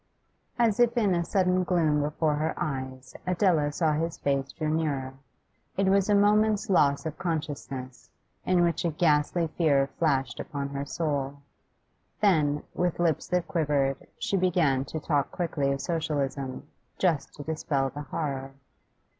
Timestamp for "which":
8.63-8.83